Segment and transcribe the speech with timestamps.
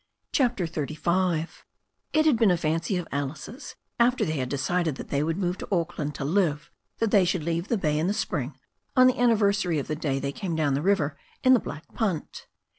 [0.17, 1.47] *' k CHAPTER XXXV
[2.13, 5.59] IT had been a fancy of Alice's, after they had decided that they would move
[5.59, 8.57] to Auckland to live, that they should leave the bay in the spring,
[8.95, 12.47] on the anniversary of the day they came down the river in the black punt.